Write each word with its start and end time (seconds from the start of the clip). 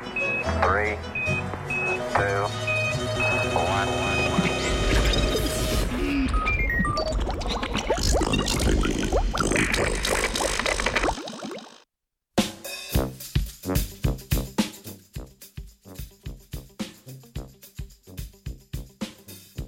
Three, 0.00 0.96
two, 2.16 2.48
one. 3.52 3.88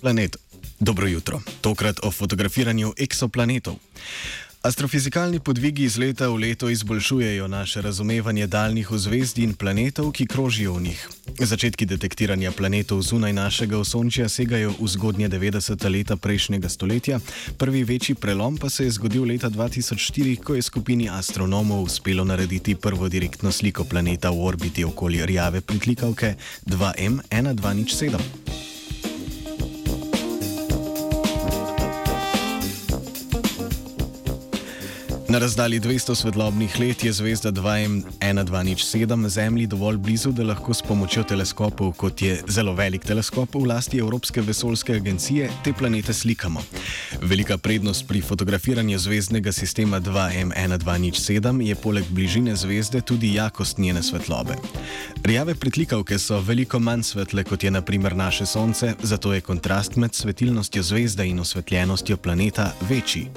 Planet. 0.00 0.36
Dobro 0.78 1.06
jutro. 1.06 1.40
Tokrat 1.60 2.00
o 2.04 2.10
fotografiranju 2.10 2.92
eksoplanetov. 2.96 3.74
Astrofizikalni 4.64 5.40
podvigi 5.44 5.84
iz 5.84 5.98
leta 5.98 6.28
v 6.28 6.38
leto 6.40 6.68
izboljšujejo 6.72 7.48
naše 7.48 7.82
razumevanje 7.82 8.46
daljnih 8.46 8.92
ozvezdij 8.92 9.44
in 9.44 9.52
planetov, 9.54 10.12
ki 10.12 10.26
krožijo 10.26 10.72
v 10.72 10.82
njih. 10.82 11.08
Začetki 11.38 11.86
detektiranja 11.86 12.52
planetov 12.52 13.02
zunaj 13.02 13.32
našega 13.32 13.78
osončja 13.78 14.28
segajo 14.28 14.72
v 14.80 14.88
zgodnje 14.88 15.28
90. 15.28 15.88
leta 15.92 16.16
prejšnjega 16.16 16.68
stoletja, 16.68 17.20
prvi 17.58 17.84
večji 17.84 18.14
prelom 18.14 18.56
pa 18.56 18.70
se 18.70 18.84
je 18.84 18.90
zgodil 18.90 19.28
leta 19.28 19.50
2004, 19.50 20.40
ko 20.40 20.54
je 20.54 20.62
skupini 20.62 21.10
astronomov 21.10 21.82
uspelo 21.82 22.24
narediti 22.24 22.74
prvo 22.74 23.08
direktno 23.08 23.52
sliko 23.52 23.84
planeta 23.84 24.30
v 24.30 24.46
orbiti 24.46 24.84
okoli 24.84 25.26
rjave 25.26 25.60
pritlikavke 25.60 26.34
2M1207. 26.66 28.43
Na 35.34 35.38
razdalji 35.38 35.80
200 35.80 36.14
svetlobnih 36.14 36.80
let 36.80 37.04
je 37.04 37.12
zvezda 37.12 37.52
2M1207 37.52 39.28
Zemlji 39.28 39.66
dovolj 39.66 39.96
blizu, 39.96 40.32
da 40.32 40.44
lahko 40.44 40.74
s 40.74 40.82
pomočjo 40.82 41.24
teleskopov, 41.24 41.92
kot 41.92 42.22
je 42.22 42.42
zelo 42.48 42.74
velik 42.74 43.04
teleskop 43.04 43.54
v 43.54 43.64
lasti 43.66 43.98
Evropske 43.98 44.40
vesoljske 44.40 44.94
agencije, 44.94 45.50
te 45.64 45.72
planete 45.72 46.14
slikamo. 46.14 46.62
Velika 47.22 47.58
prednost 47.58 48.06
pri 48.08 48.20
fotografiranju 48.20 48.98
zvezdnega 48.98 49.52
sistema 49.52 50.00
2M1207 50.00 51.60
je 51.62 51.74
poleg 51.74 52.04
bližine 52.10 52.56
zvezde 52.56 53.00
tudi 53.00 53.34
jakost 53.34 53.78
njene 53.78 54.02
svetlobe. 54.02 54.54
Rjave 55.24 55.54
pritlikavke 55.54 56.18
so 56.18 56.40
veliko 56.40 56.78
manj 56.78 57.02
svetle, 57.02 57.44
kot 57.44 57.64
je 57.64 57.70
naprimer 57.70 58.16
naše 58.16 58.46
Sonce, 58.46 58.94
zato 59.02 59.34
je 59.34 59.40
kontrast 59.40 59.96
med 59.96 60.14
svetilnostjo 60.14 60.82
zvezde 60.82 61.26
in 61.26 61.40
osvetljenostjo 61.40 62.16
planeta 62.16 62.72
večji. 62.88 63.30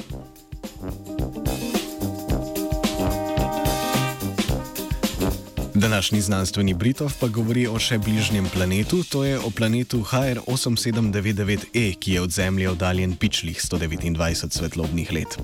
Današnji 5.78 6.22
znanstveni 6.22 6.74
Britov 6.74 7.14
pa 7.20 7.28
govori 7.28 7.68
o 7.68 7.80
še 7.80 7.98
bližnjem 8.02 8.50
planetu, 8.50 9.04
to 9.04 9.24
je 9.24 9.38
o 9.40 9.50
planetu 9.54 10.00
HR8799E, 10.02 11.96
ki 12.00 12.12
je 12.14 12.22
od 12.22 12.32
Zemlje 12.32 12.70
oddaljen 12.70 13.16
pičlih 13.16 13.62
129 13.62 14.58
svetlobnih 14.58 15.12
let. 15.14 15.38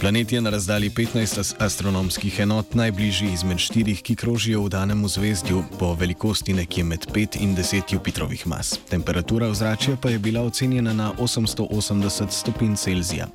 Planet 0.00 0.32
je 0.32 0.40
na 0.40 0.50
razdalji 0.50 0.90
15 0.90 1.54
astronomskih 1.58 2.40
enot 2.44 2.74
najbližji 2.74 3.32
izmed 3.32 3.58
štirih, 3.58 4.02
ki 4.02 4.16
krožijo 4.20 4.62
v 4.66 4.68
danem 4.68 5.08
zvezdju, 5.08 5.64
po 5.78 5.94
velikosti 5.94 6.52
nekje 6.52 6.84
med 6.84 7.06
5 7.14 7.40
in 7.40 7.56
10 7.56 7.94
Jupitrovih 7.94 8.46
mas. 8.46 8.76
Temperatura 8.90 9.48
ozračja 9.48 9.96
pa 9.96 10.10
je 10.10 10.18
bila 10.18 10.42
ocenjena 10.42 10.92
na 10.92 11.12
880 11.16 12.28
stopinj 12.30 12.76
Celzija. 12.76 13.32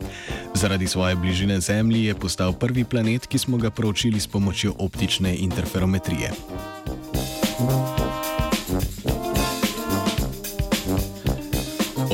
Zaradi 0.55 0.87
svoje 0.87 1.15
bližine 1.15 1.59
Zemlji 1.59 2.03
je 2.03 2.15
postal 2.15 2.53
prvi 2.53 2.83
planet, 2.83 3.27
ki 3.27 3.37
smo 3.37 3.57
ga 3.57 3.69
proučili 3.69 4.19
s 4.19 4.27
pomočjo 4.27 4.73
optične 4.79 5.35
interferometrije. 5.35 6.31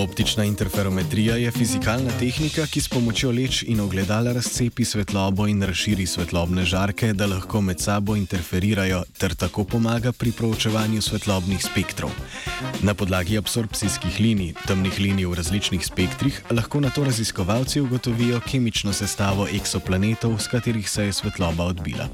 Optična 0.02 0.44
interferometrija 0.44 1.35
je 1.35 1.52
fizikalna 1.52 2.09
tehnika, 2.19 2.66
ki 2.66 2.81
s 2.81 2.89
pomočjo 2.89 3.31
leč 3.31 3.59
in 3.67 3.79
ogledala 3.79 4.34
razcepi 4.34 4.85
svetlobo 4.85 5.45
in 5.47 5.62
razširi 5.62 6.06
svetlobne 6.06 6.66
žarke, 6.66 7.13
da 7.13 7.28
lahko 7.29 7.62
med 7.62 7.79
sabo 7.79 8.16
interferirajo 8.16 9.03
ter 9.17 9.35
tako 9.35 9.63
pomaga 9.63 10.11
pri 10.11 10.31
proučevanju 10.31 11.01
svetlobnih 11.01 11.61
spektrov. 11.63 12.09
Na 12.81 12.94
podlagi 12.94 13.38
absorpcijskih 13.38 14.19
linij, 14.19 14.53
temnih 14.67 15.00
linij 15.00 15.29
v 15.29 15.38
različnih 15.38 15.85
spektrih, 15.85 16.41
lahko 16.50 16.81
na 16.81 16.90
to 16.90 17.03
raziskovalci 17.03 17.81
ugotovijo 17.81 18.41
kemično 18.51 18.94
sestavo 18.94 19.47
eksoplanetov, 19.53 20.40
z 20.40 20.47
katerih 20.47 20.90
se 20.90 21.06
je 21.06 21.13
svetloba 21.13 21.63
odbila. 21.63 22.09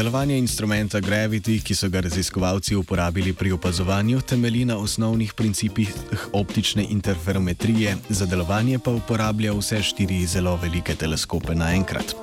Delovanje 0.00 0.38
instrumenta 0.38 1.00
Gravity, 1.00 1.58
ki 1.60 1.74
so 1.76 1.88
ga 1.92 2.00
raziskovalci 2.00 2.76
uporabili 2.76 3.34
pri 3.36 3.52
opazovanju, 3.52 4.20
temelji 4.20 4.64
na 4.64 4.78
osnovnih 4.78 5.34
principih 5.34 5.92
optične 6.32 6.86
interferometrije, 6.90 7.96
za 8.08 8.26
delovanje 8.26 8.78
pa 8.78 8.90
uporablja 8.90 9.52
vse 9.52 9.82
štiri 9.82 10.22
zelo 10.26 10.56
velike 10.56 10.94
teleskope 10.94 11.54
naenkrat. 11.54 12.16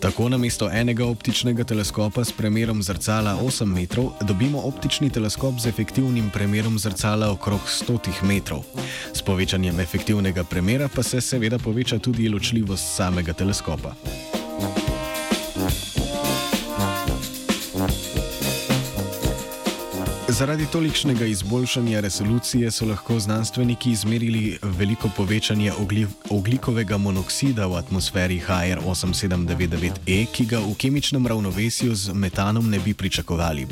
Tako 0.00 0.28
namesto 0.28 0.70
enega 0.72 1.04
optičnega 1.04 1.64
teleskopa 1.64 2.24
s 2.24 2.32
premerom 2.32 2.82
zrcala 2.82 3.36
8 3.42 3.64
metrov 3.64 4.12
dobimo 4.20 4.64
optični 4.64 5.10
teleskop 5.10 5.60
z 5.60 5.68
efektivnim 5.68 6.30
premerom 6.30 6.78
zrcala 6.78 7.30
okrog 7.30 7.60
100 7.68 8.22
metrov. 8.22 8.64
S 9.12 9.22
povečanjem 9.22 9.80
efektivnega 9.80 10.44
premera 10.44 10.88
pa 10.88 11.02
se 11.02 11.20
seveda 11.20 11.58
poveča 11.58 11.98
tudi 11.98 12.28
ločljivost 12.28 12.96
samega 12.96 13.32
teleskopa. 13.32 13.92
Zaradi 20.42 20.66
tolikšnega 20.66 21.24
izboljšanja 21.24 22.00
resolucije 22.00 22.70
so 22.70 22.86
lahko 22.86 23.18
znanstveniki 23.20 23.90
izmerili 23.90 24.58
veliko 24.62 25.10
povečanje 25.16 25.72
ogli 25.72 26.06
oglikovega 26.30 26.98
monoksida 26.98 27.66
v 27.66 27.76
atmosferi 27.76 28.40
HR8799E, 28.48 30.26
ki 30.32 30.46
ga 30.46 30.58
v 30.58 30.74
kemičnem 30.74 31.26
ravnovesju 31.26 31.94
z 31.94 32.14
metanom 32.14 32.70
ne 32.70 32.78
bi 32.78 32.94
pričakovali. 32.94 33.66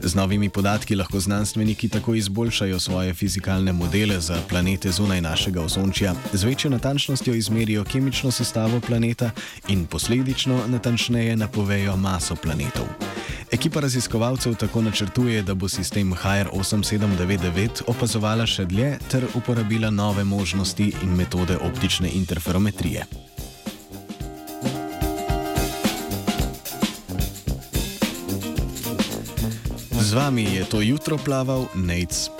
Z 0.00 0.14
novimi 0.14 0.48
podatki 0.48 0.94
lahko 0.94 1.20
znanstveniki 1.20 1.88
tako 1.88 2.14
izboljšajo 2.14 2.80
svoje 2.80 3.14
fizikalne 3.14 3.72
modele 3.72 4.20
za 4.20 4.42
planete 4.48 4.92
zunaj 4.92 5.20
našega 5.20 5.62
osončja, 5.62 6.14
z 6.32 6.44
večjo 6.44 6.70
natančnostjo 6.70 7.34
izmerijo 7.34 7.84
kemično 7.84 8.30
sestavo 8.30 8.80
planeta 8.80 9.30
in 9.68 9.86
posledično 9.86 10.66
natančneje 10.66 11.36
napovejo 11.36 11.96
maso 11.96 12.36
planetov. 12.36 12.84
Ekipa 13.52 13.80
raziskovalcev 13.80 14.54
tako 14.54 14.82
načrtuje, 14.82 15.42
da 15.42 15.54
bo 15.54 15.68
sistem 15.68 16.12
HR8799 16.14 17.82
opazovala 17.86 18.46
še 18.46 18.64
dlje 18.64 18.98
ter 19.10 19.26
uporabila 19.34 19.90
nove 19.90 20.24
možnosti 20.24 20.92
in 21.02 21.16
metode 21.18 21.58
optične 21.58 22.10
interferometrije. 22.14 23.04
Z 30.00 30.14
vami 30.14 30.44
je 30.54 30.64
to 30.64 30.80
jutro 30.80 31.18
plaval 31.18 31.66
Nate. 31.74 32.39